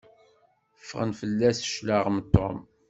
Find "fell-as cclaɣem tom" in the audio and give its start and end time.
1.19-2.57